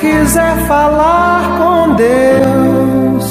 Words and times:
quiser 0.00 0.66
falar 0.66 1.58
com 1.58 1.94
Deus, 1.96 3.24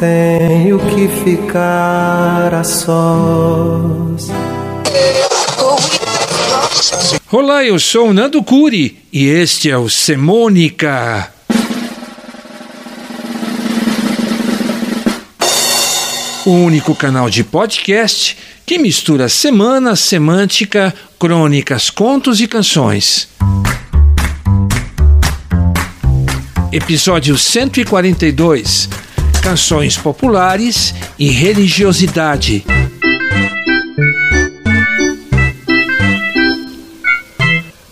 tenho 0.00 0.78
que 0.78 1.08
ficar 1.22 2.54
a 2.54 2.64
sós. 2.64 4.30
Olá, 7.30 7.64
eu 7.64 7.78
sou 7.78 8.08
o 8.08 8.14
Nando 8.14 8.42
Curi 8.42 8.98
e 9.12 9.26
este 9.26 9.70
é 9.70 9.76
o 9.76 9.88
Semônica. 9.90 11.30
O 16.46 16.50
único 16.50 16.94
canal 16.94 17.28
de 17.28 17.42
podcast 17.42 18.36
que 18.66 18.78
mistura 18.78 19.28
semana, 19.28 19.94
semântica, 19.94 20.94
crônicas, 21.18 21.90
contos 21.90 22.40
e 22.40 22.48
canções. 22.48 23.28
Episódio 26.72 27.36
142 27.36 28.88
Canções 29.42 29.98
populares 29.98 30.94
e 31.18 31.28
religiosidade. 31.28 32.64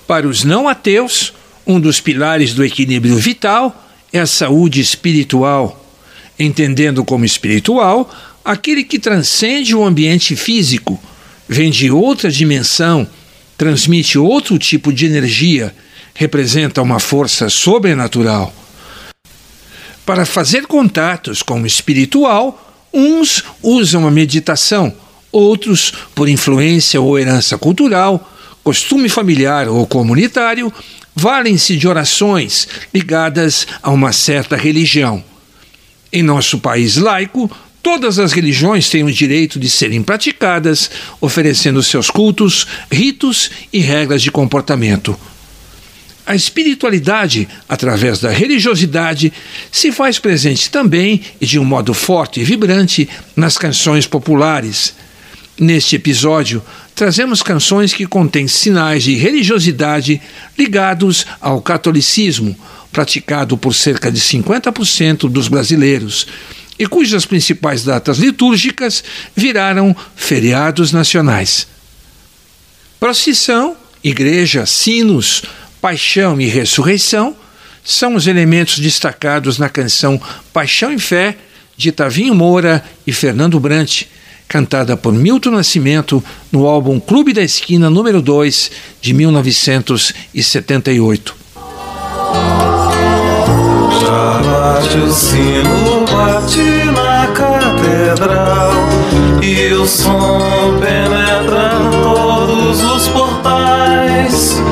Para 0.06 0.26
os 0.26 0.42
não 0.42 0.66
ateus, 0.66 1.34
um 1.66 1.78
dos 1.78 2.00
pilares 2.00 2.54
do 2.54 2.64
equilíbrio 2.64 3.16
vital 3.16 3.86
é 4.10 4.20
a 4.20 4.26
saúde 4.26 4.80
espiritual, 4.80 5.84
entendendo 6.38 7.04
como 7.04 7.26
espiritual 7.26 8.10
aquele 8.44 8.84
que 8.84 8.98
transcende 8.98 9.74
o 9.74 9.84
ambiente 9.84 10.34
físico, 10.36 11.00
vem 11.48 11.70
de 11.70 11.90
outra 11.90 12.30
dimensão, 12.30 13.06
transmite 13.56 14.18
outro 14.18 14.58
tipo 14.58 14.92
de 14.92 15.06
energia, 15.06 15.74
representa 16.14 16.82
uma 16.82 16.98
força 16.98 17.48
sobrenatural. 17.48 18.54
Para 20.04 20.26
fazer 20.26 20.66
contatos 20.66 21.42
com 21.42 21.62
o 21.62 21.66
espiritual, 21.66 22.88
uns 22.92 23.44
usam 23.62 24.06
a 24.06 24.10
meditação, 24.10 24.94
outros, 25.30 25.92
por 26.14 26.28
influência 26.28 27.00
ou 27.00 27.18
herança 27.18 27.56
cultural, 27.56 28.30
costume 28.64 29.08
familiar 29.08 29.68
ou 29.68 29.86
comunitário, 29.86 30.72
valem-se 31.14 31.76
de 31.76 31.86
orações 31.86 32.68
ligadas 32.92 33.66
a 33.82 33.90
uma 33.90 34.12
certa 34.12 34.56
religião. 34.56 35.22
Em 36.12 36.22
nosso 36.22 36.58
país 36.58 36.96
laico, 36.96 37.50
todas 37.82 38.18
as 38.18 38.32
religiões 38.32 38.88
têm 38.88 39.02
o 39.02 39.12
direito 39.12 39.58
de 39.58 39.68
serem 39.68 40.02
praticadas, 40.02 40.90
oferecendo 41.20 41.82
seus 41.82 42.08
cultos, 42.08 42.66
ritos 42.90 43.50
e 43.72 43.80
regras 43.80 44.22
de 44.22 44.30
comportamento. 44.30 45.18
A 46.24 46.36
espiritualidade, 46.36 47.48
através 47.68 48.20
da 48.20 48.30
religiosidade, 48.30 49.32
se 49.72 49.90
faz 49.90 50.20
presente 50.20 50.70
também 50.70 51.20
e 51.40 51.46
de 51.46 51.58
um 51.58 51.64
modo 51.64 51.92
forte 51.92 52.40
e 52.40 52.44
vibrante 52.44 53.08
nas 53.34 53.58
canções 53.58 54.06
populares. 54.06 54.94
Neste 55.58 55.96
episódio, 55.96 56.62
trazemos 56.94 57.42
canções 57.42 57.92
que 57.92 58.06
contêm 58.06 58.46
sinais 58.46 59.02
de 59.02 59.16
religiosidade 59.16 60.22
ligados 60.56 61.26
ao 61.40 61.60
catolicismo, 61.60 62.56
praticado 62.92 63.58
por 63.58 63.74
cerca 63.74 64.10
de 64.10 64.20
50% 64.20 65.28
dos 65.28 65.48
brasileiros, 65.48 66.26
e 66.78 66.86
cujas 66.86 67.26
principais 67.26 67.84
datas 67.84 68.18
litúrgicas 68.18 69.04
viraram 69.34 69.94
feriados 70.16 70.92
nacionais. 70.92 71.66
Procissão, 72.98 73.76
igreja, 74.02 74.64
sinos, 74.66 75.42
paixão 75.80 76.40
e 76.40 76.46
ressurreição 76.46 77.36
são 77.84 78.14
os 78.14 78.28
elementos 78.28 78.78
destacados 78.78 79.58
na 79.58 79.68
canção 79.68 80.18
Paixão 80.52 80.92
e 80.92 80.98
Fé 80.98 81.36
de 81.76 81.90
Tavinho 81.90 82.32
Moura 82.34 82.84
e 83.06 83.12
Fernando 83.12 83.58
Brant, 83.58 84.02
cantada 84.46 84.96
por 84.96 85.12
Milton 85.12 85.50
Nascimento 85.50 86.22
no 86.52 86.66
álbum 86.66 87.00
Clube 87.00 87.32
da 87.32 87.42
Esquina 87.42 87.90
número 87.90 88.22
2 88.22 88.70
de 89.00 89.12
1978. 89.12 91.34
O 94.82 95.10
sino, 95.10 96.04
bate 96.10 96.84
na 96.84 97.26
catedral 97.28 98.72
e 99.40 99.72
o 99.72 99.86
som 99.86 100.78
penetra 100.80 101.70
todos 102.02 102.82
os 102.82 103.08
portais. 103.08 104.62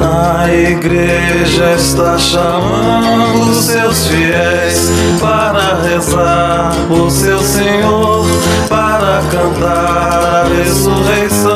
A 0.00 0.48
igreja 0.50 1.74
está 1.74 2.16
chamando 2.16 3.52
seus 3.54 4.06
fiéis 4.06 4.90
para 5.20 5.82
rezar 5.82 6.74
por 6.88 7.10
seu 7.10 7.38
Senhor, 7.40 8.24
para 8.68 9.22
cantar 9.30 10.44
a 10.44 10.48
ressurreição. 10.48 11.50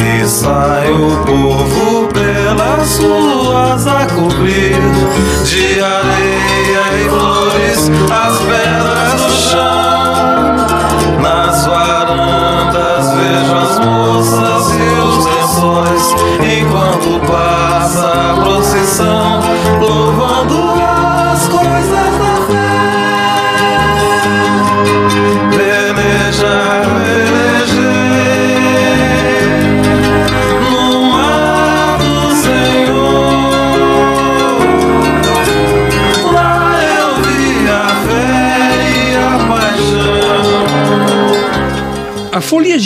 E 0.00 0.26
sai 0.26 0.90
o 0.90 1.24
povo 1.24 1.57
pelas 2.48 2.98
ruas 2.98 3.86
a 3.86 4.06
cobrir 4.06 4.74
de 5.44 5.80
areia 5.80 7.04
e 7.04 7.08
flores 7.08 7.90
as 8.10 8.38
pedras 8.38 9.22
do 9.22 9.32
chão. 9.32 10.56
Nas 11.20 11.66
varandas 11.66 13.12
vejo 13.12 13.54
as 13.54 13.78
moças 13.80 14.72
e 14.72 14.82
os 15.00 15.26
lençóis 15.26 16.14
enquanto 16.40 17.20
passa 17.26 17.47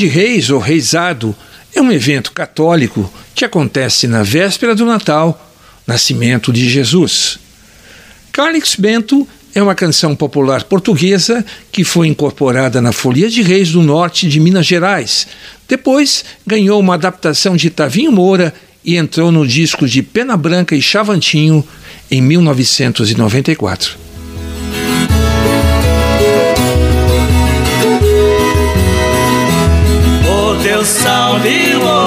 de 0.03 0.09
Reis 0.09 0.51
ou 0.51 0.59
Reisado 0.59 1.33
é 1.73 1.81
um 1.81 1.93
evento 1.93 2.33
católico 2.33 3.09
que 3.37 3.45
acontece 3.45 4.09
na 4.09 4.25
véspera 4.25 4.75
do 4.75 4.85
Natal, 4.85 5.55
nascimento 5.87 6.53
de 6.53 6.69
Jesus. 6.69 7.39
Calix 8.33 8.75
Bento 8.75 9.29
é 9.55 9.63
uma 9.63 9.77
canção 9.77 10.17
popular 10.17 10.65
portuguesa 10.65 11.47
que 11.71 11.85
foi 11.85 12.09
incorporada 12.09 12.83
na 12.83 12.91
Folia 12.91 13.31
de 13.31 13.43
Reis 13.43 13.71
do 13.71 13.81
Norte 13.81 14.29
de 14.29 14.41
Minas 14.41 14.67
Gerais. 14.67 15.29
Depois 15.69 16.25
ganhou 16.45 16.81
uma 16.81 16.95
adaptação 16.95 17.55
de 17.55 17.71
Tavinho 17.71 18.11
Moura 18.11 18.53
e 18.85 18.97
entrou 18.97 19.31
no 19.31 19.47
disco 19.47 19.87
de 19.87 20.03
Pena 20.03 20.37
Branca 20.37 20.75
e 20.75 20.83
Chavantinho 20.83 21.65
em 22.11 22.21
1994. 22.21 23.97
Salve 30.85 31.77
o 31.77 32.02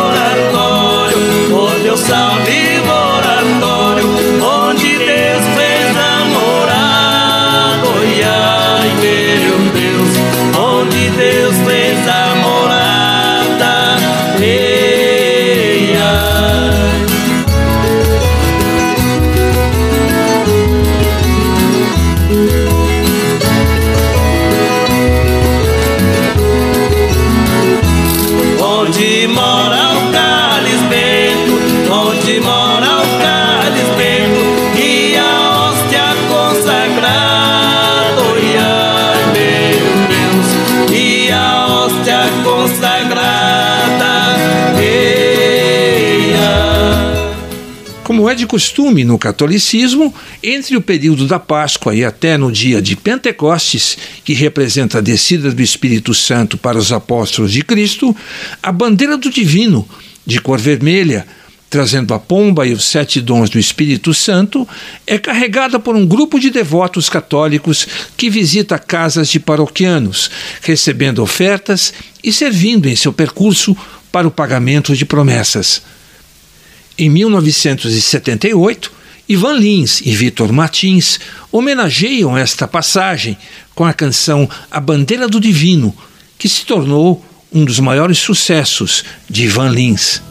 de 48.36 48.46
costume 48.46 49.04
no 49.04 49.18
catolicismo, 49.18 50.14
entre 50.44 50.78
o 50.78 50.82
período 50.82 51.26
da 51.26 51.40
Páscoa 51.40 51.96
e 51.96 52.04
até 52.06 52.38
no 52.38 52.52
dia 52.52 52.82
de 52.82 52.96
Pentecostes, 52.96 53.98
que 54.24 54.34
representa 54.34 55.00
a 55.00 55.02
descida 55.02 55.52
do 55.52 55.62
Espírito 55.62 56.14
Santo 56.14 56.56
para 56.58 56.78
os 56.78 56.92
apóstolos 56.92 57.52
de 57.52 57.64
Cristo, 57.64 58.16
a 58.62 58.72
bandeira 58.72 59.18
do 59.18 59.30
divino, 59.30 59.88
de 60.26 60.40
cor 60.40 60.60
vermelha, 60.60 61.26
trazendo 61.68 62.14
a 62.14 62.20
pomba 62.20 62.68
e 62.68 62.74
os 62.74 62.86
sete 62.86 63.20
dons 63.20 63.50
do 63.50 63.58
Espírito 63.58 64.14
Santo, 64.14 64.68
é 65.08 65.18
carregada 65.18 65.80
por 65.80 65.96
um 65.96 66.06
grupo 66.06 66.40
de 66.40 66.52
devotos 66.52 67.10
católicos 67.10 67.88
que 68.16 68.30
visita 68.30 68.78
casas 68.78 69.30
de 69.30 69.40
paroquianos, 69.40 70.30
recebendo 70.62 71.24
ofertas 71.24 71.92
e 72.24 72.32
servindo 72.32 72.88
em 72.88 72.96
seu 72.96 73.12
percurso 73.12 73.76
para 74.12 74.28
o 74.28 74.32
pagamento 74.32 74.96
de 74.96 75.06
promessas. 75.06 75.95
Em 76.98 77.10
1978, 77.10 78.90
Ivan 79.28 79.54
Lins 79.54 80.00
e 80.00 80.16
Vitor 80.16 80.54
Martins 80.54 81.20
homenageiam 81.52 82.38
esta 82.38 82.66
passagem 82.66 83.38
com 83.74 83.84
a 83.84 83.92
canção 83.92 84.50
A 84.72 84.80
Bandeira 84.80 85.28
do 85.28 85.38
Divino, 85.38 85.94
que 86.40 86.48
se 86.48 86.66
tornou 86.66 87.26
um 87.52 87.66
dos 87.66 87.82
maiores 87.82 88.18
sucessos 88.20 89.04
de 89.30 89.44
Ivan 89.44 89.72
Lins. 89.72 90.22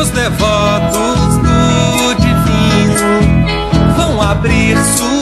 Os 0.00 0.10
devotos 0.10 1.36
do 1.42 2.14
divino 2.14 3.96
vão 3.96 4.22
abrir 4.22 4.76
sua 4.96 5.15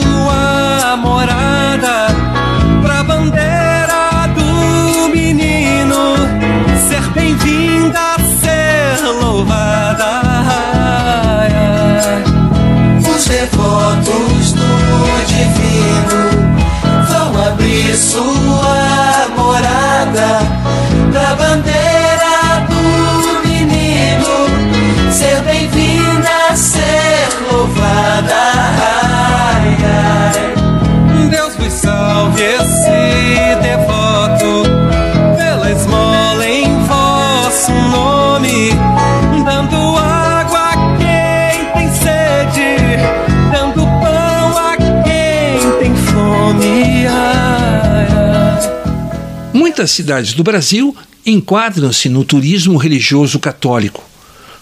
Muitas 49.65 49.89
cidades 49.89 50.35
do 50.35 50.43
Brasil 50.43 50.95
enquadram-se 51.25 52.07
no 52.07 52.23
turismo 52.23 52.77
religioso 52.77 53.39
católico, 53.39 54.03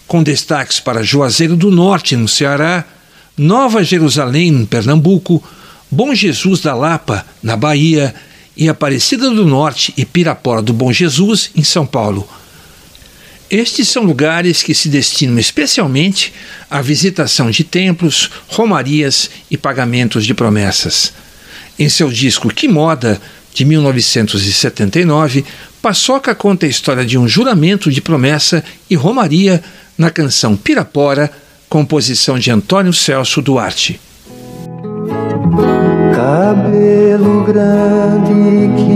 com 0.07 0.23
destaques 0.23 0.79
para 0.79 1.03
Juazeiro 1.03 1.57
do 1.57 1.69
Norte, 1.69 2.15
no 2.15 2.25
Ceará, 2.25 2.85
Nova 3.37 3.83
Jerusalém, 3.83 4.47
em 4.47 4.65
Pernambuco, 4.65 5.43
Bom 5.91 6.15
Jesus 6.15 6.61
da 6.61 6.73
Lapa, 6.73 7.25
na 7.43 7.57
Bahia, 7.57 8.15
e 8.55 8.69
Aparecida 8.69 9.29
do 9.29 9.45
Norte 9.45 9.93
e 9.97 10.05
Pirapora 10.05 10.61
do 10.61 10.71
Bom 10.71 10.93
Jesus, 10.93 11.51
em 11.53 11.65
São 11.65 11.85
Paulo. 11.85 12.25
Estes 13.51 13.89
são 13.89 14.03
lugares 14.05 14.63
que 14.63 14.73
se 14.73 14.87
destinam 14.87 15.37
especialmente 15.37 16.33
à 16.69 16.81
visitação 16.81 17.51
de 17.51 17.65
templos, 17.65 18.31
romarias 18.47 19.29
e 19.51 19.57
pagamentos 19.57 20.25
de 20.25 20.33
promessas. 20.33 21.11
Em 21.77 21.89
seu 21.89 22.09
disco 22.09 22.47
Que 22.47 22.69
Moda, 22.69 23.19
de 23.53 23.65
1979, 23.65 25.45
Paçoca 25.81 26.33
conta 26.33 26.65
a 26.65 26.69
história 26.69 27.05
de 27.05 27.17
um 27.17 27.27
juramento 27.27 27.91
de 27.91 28.01
promessa 28.01 28.63
e 28.89 28.95
romaria 28.95 29.61
na 29.97 30.09
canção 30.09 30.55
Pirapora, 30.55 31.29
composição 31.69 32.39
de 32.39 32.49
Antônio 32.51 32.93
Celso 32.93 33.41
Duarte. 33.41 33.99
Cabelo 36.15 37.43
grande 37.43 38.69
que 38.77 38.92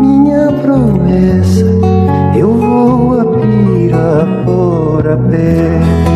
minha 0.00 0.52
promessa 0.62 1.64
Eu 2.36 2.54
vou 2.54 3.20
a 3.20 3.24
Pirapora 3.24 5.16
pé 5.16 6.08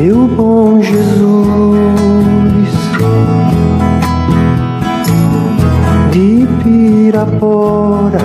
Meu 0.00 0.28
bom 0.28 0.80
Jesus, 0.80 1.38
de 6.12 6.46
Pirapora, 6.62 8.18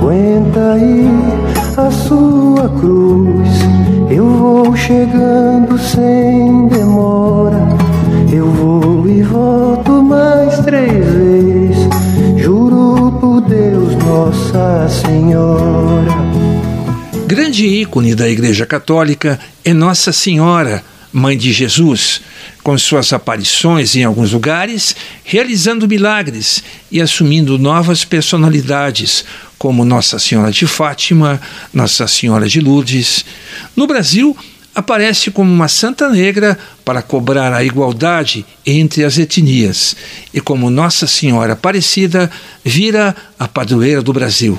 aguenta 0.00 0.72
aí 0.72 1.06
a 1.76 1.90
sua 1.90 2.68
cruz. 2.80 3.57
Eu 4.10 4.26
vou 4.26 4.74
chegando 4.74 5.78
sem 5.78 6.66
demora, 6.68 7.68
eu 8.32 8.50
vou 8.50 9.06
e 9.08 9.22
volto 9.22 10.02
mais 10.02 10.58
três 10.60 11.04
vezes. 11.04 11.88
Juro 12.38 13.12
por 13.20 13.42
Deus, 13.42 13.94
Nossa 13.96 14.88
Senhora. 14.88 16.10
Grande 17.26 17.66
ícone 17.66 18.14
da 18.14 18.28
Igreja 18.28 18.64
Católica 18.64 19.38
é 19.62 19.74
Nossa 19.74 20.10
Senhora, 20.12 20.82
Mãe 21.12 21.36
de 21.36 21.52
Jesus, 21.52 22.22
com 22.62 22.76
suas 22.76 23.12
aparições 23.12 23.96
em 23.96 24.04
alguns 24.04 24.32
lugares, 24.32 24.94
realizando 25.24 25.88
milagres 25.88 26.62
e 26.90 27.00
assumindo 27.00 27.58
novas 27.58 28.04
personalidades, 28.04 29.24
como 29.58 29.84
Nossa 29.84 30.18
Senhora 30.18 30.50
de 30.50 30.66
Fátima, 30.66 31.40
Nossa 31.72 32.06
Senhora 32.06 32.48
de 32.48 32.60
Lourdes. 32.60 33.24
No 33.74 33.86
Brasil, 33.86 34.36
aparece 34.74 35.30
como 35.30 35.52
uma 35.52 35.66
santa 35.66 36.08
negra 36.08 36.56
para 36.84 37.02
cobrar 37.02 37.52
a 37.52 37.64
igualdade 37.64 38.46
entre 38.64 39.04
as 39.04 39.18
etnias, 39.18 39.96
e 40.32 40.40
como 40.40 40.70
Nossa 40.70 41.06
Senhora 41.06 41.54
Aparecida 41.54 42.30
vira 42.64 43.16
a 43.38 43.48
padroeira 43.48 44.02
do 44.02 44.12
Brasil. 44.12 44.58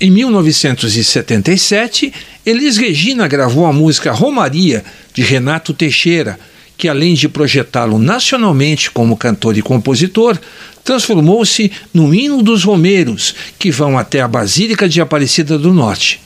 Em 0.00 0.10
1977, 0.10 2.12
Elis 2.44 2.76
Regina 2.76 3.28
gravou 3.28 3.66
a 3.66 3.72
música 3.72 4.12
Romaria, 4.12 4.84
de 5.14 5.22
Renato 5.22 5.72
Teixeira, 5.72 6.38
que 6.76 6.88
além 6.88 7.14
de 7.14 7.28
projetá-lo 7.28 7.98
nacionalmente 7.98 8.90
como 8.90 9.16
cantor 9.16 9.56
e 9.56 9.62
compositor, 9.62 10.38
transformou-se 10.82 11.70
no 11.94 12.12
hino 12.12 12.42
dos 12.42 12.64
romeiros, 12.64 13.34
que 13.58 13.70
vão 13.70 13.96
até 13.96 14.20
a 14.20 14.28
Basílica 14.28 14.88
de 14.88 15.00
Aparecida 15.00 15.56
do 15.56 15.72
Norte. 15.72 16.20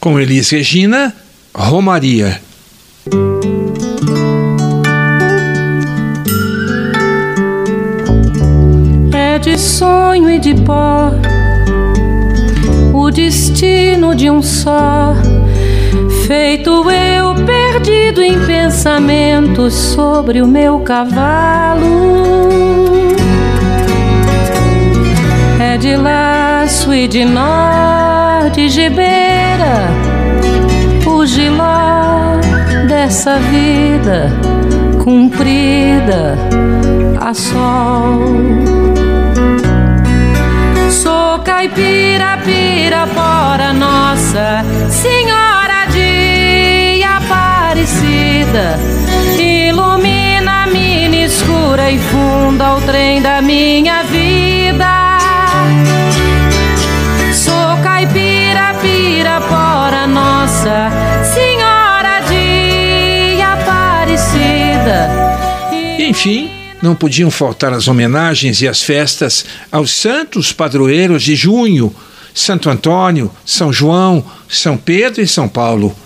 Com 0.00 0.20
Elis 0.20 0.50
Regina, 0.50 1.14
Romaria. 1.54 2.42
É 9.14 9.38
de 9.38 9.56
sonho 9.56 10.28
e 10.28 10.38
de 10.40 10.54
pó 10.56 11.12
o 12.94 13.10
destino 13.10 14.14
de 14.14 14.30
um 14.30 14.42
só. 14.42 15.14
Feito 16.34 16.90
eu 16.90 17.34
perdido 17.44 18.22
em 18.22 18.40
pensamentos 18.46 19.74
sobre 19.74 20.40
o 20.40 20.46
meu 20.48 20.80
cavalo. 20.80 21.84
É 25.60 25.76
de 25.76 25.94
laço 25.94 26.94
e 26.94 27.06
de 27.06 27.26
nó 27.26 28.48
de 28.50 28.70
gibeira, 28.70 29.90
o 31.06 31.26
giló 31.26 32.40
dessa 32.88 33.38
vida 33.38 34.30
cumprida 35.04 36.38
a 37.20 37.34
sol. 37.34 38.22
Sou 40.88 41.40
caipira, 41.40 42.38
pirapora, 42.42 43.74
Nossa 43.74 44.64
Senhora 44.88 45.51
Ilumina 49.38 50.64
a 50.64 50.66
mina 50.66 51.16
escura 51.16 51.90
e 51.90 51.98
funda 51.98 52.74
o 52.74 52.82
trem 52.82 53.22
da 53.22 53.40
minha 53.40 54.02
vida. 54.02 55.18
Sou 57.32 57.82
caipira, 57.82 58.74
pirapora, 58.74 60.06
Nossa 60.06 60.90
Senhora 61.32 62.20
de 62.28 63.40
Aparecida. 63.40 65.08
Enfim, 65.98 66.50
não 66.82 66.94
podiam 66.94 67.30
faltar 67.30 67.72
as 67.72 67.88
homenagens 67.88 68.60
e 68.60 68.68
as 68.68 68.82
festas 68.82 69.46
aos 69.70 69.92
santos 69.92 70.52
padroeiros 70.52 71.22
de 71.22 71.34
junho, 71.34 71.94
Santo 72.34 72.68
Antônio, 72.68 73.30
São 73.46 73.72
João, 73.72 74.22
São 74.46 74.76
Pedro 74.76 75.22
e 75.22 75.26
São 75.26 75.48
Paulo. 75.48 75.96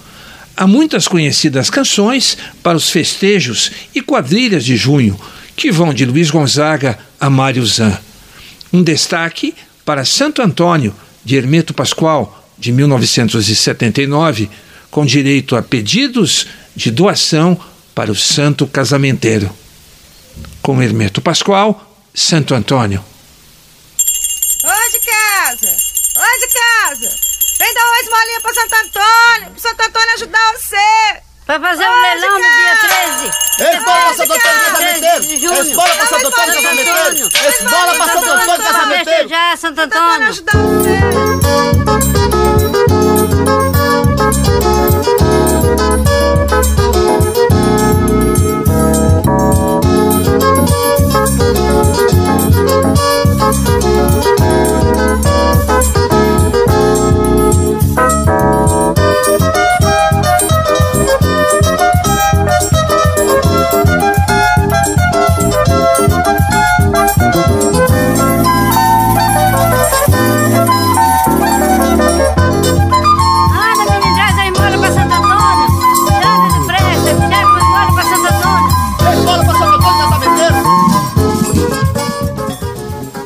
Há 0.57 0.67
muitas 0.67 1.07
conhecidas 1.07 1.69
canções 1.69 2.39
para 2.63 2.77
os 2.77 2.91
festejos 2.91 3.71
e 3.95 4.01
quadrilhas 4.01 4.65
de 4.65 4.77
junho, 4.77 5.19
que 5.55 5.71
vão 5.71 5.93
de 5.93 6.05
Luiz 6.05 6.31
Gonzaga 6.31 6.99
a 7.21 7.29
Mário 7.29 7.65
Zan. 7.67 7.99
Um 8.73 8.83
destaque 8.83 9.55
para 9.85 10.05
Santo 10.05 10.41
Antônio, 10.41 10.95
de 11.25 11.37
Hermeto 11.37 11.75
Pascoal, 11.75 12.51
de 12.59 12.73
1979, 12.73 14.49
com 14.91 15.05
direito 15.05 15.57
a 15.57 15.63
pedidos 15.63 16.47
de 16.75 16.91
doação 16.91 17.59
para 17.95 18.11
o 18.11 18.17
santo 18.17 18.67
casamenteiro 18.67 19.51
com 20.67 20.83
Hermeto 20.83 21.21
Pascoal, 21.21 21.97
Santo 22.13 22.53
Antônio. 22.53 23.05
Oi 24.65 24.91
de 24.91 24.99
casa! 24.99 25.69
Oi 25.69 26.39
de 26.41 26.53
casa! 26.53 27.36
Vem 27.59 27.75
dar 27.75 27.85
uma 27.85 28.01
esmolinha 28.01 28.41
pra 28.43 28.55
Santo 28.55 28.75
Antônio, 28.75 29.51
pro 29.53 29.61
Santo 29.61 29.81
Antônio 29.81 30.15
ajudar 30.15 30.53
você! 30.53 31.23
Pra 31.47 31.61
fazer 31.61 31.85
o 31.85 31.91
um 31.91 32.03
leilão 32.03 32.33
no 32.33 32.39
dia 32.39 32.77
13. 33.57 33.77
Esbola 33.77 34.05
pra 34.05 34.15
Santo 34.15 34.33
Antônio 34.33 34.65
Casamenteiro! 34.65 35.25
Esbola 35.61 35.95
pra 35.95 36.07
Santo 36.07 36.27
Antônio 36.27 36.55
Casamenteiro! 36.55 37.29
Esbola 37.49 37.95
pra 37.95 38.07
Santo 38.07 38.31
Antônio 38.31 38.65
Casamenteiro! 38.65 39.29
Já 39.29 39.53
é 39.53 39.57
Santo 39.57 39.81
Antônio! 39.81 40.29
ajudar 40.29 40.53
você! 40.53 41.76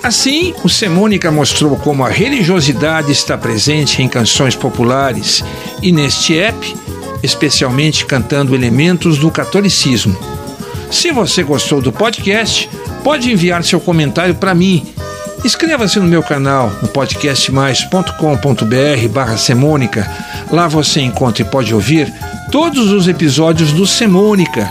Assim, 0.03 0.55
o 0.65 0.69
Semônica 0.69 1.31
mostrou 1.31 1.77
como 1.77 2.05
a 2.05 2.09
religiosidade 2.09 3.13
está 3.13 3.37
presente 3.37 4.01
em 4.01 4.09
canções 4.09 4.57
populares 4.57 5.45
e 5.83 5.93
neste 5.93 6.39
app, 6.39 6.75
especialmente 7.23 8.07
cantando 8.07 8.55
elementos 8.55 9.19
do 9.19 9.31
catolicismo. 9.31 10.17
Se 10.91 11.13
você 11.13 11.43
gostou 11.43 11.83
do 11.83 11.93
podcast, 11.93 12.69
pode 13.05 13.31
enviar 13.31 13.63
seu 13.63 13.79
comentário 13.79 14.35
para 14.35 14.55
mim. 14.55 14.87
Inscreva-se 15.45 16.01
no 16.01 16.07
meu 16.07 16.23
canal 16.23 16.73
no 16.83 16.89
podcastmais.com.br 16.89 19.09
barra 19.11 19.37
Semônica. 19.37 20.11
Lá 20.51 20.67
você 20.67 21.01
encontra 21.01 21.43
e 21.43 21.47
pode 21.47 21.75
ouvir 21.75 22.13
todos 22.51 22.91
os 22.91 23.07
episódios 23.07 23.73
do 23.73 23.87
Semônica. 23.87 24.69